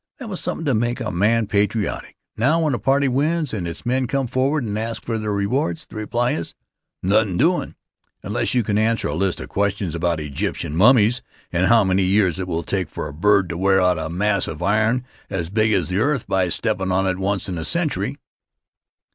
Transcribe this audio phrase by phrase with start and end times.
[0.17, 2.15] That was somethin' to make a man patriotic.
[2.35, 5.85] Now, when a party wins and its men come forward and ask for their rewards,
[5.85, 6.55] the reply is,
[7.03, 7.75] "Nothin' doin',
[8.23, 12.39] unless you can answer a list of questions about Egyptian mummies and how many years
[12.39, 15.71] it will take for a bird to wear out a mass of iron as big
[15.71, 18.17] as the earth by steppin' on it once in a century?"